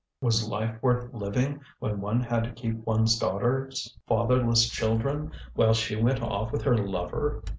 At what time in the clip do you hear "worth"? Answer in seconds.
0.81-1.13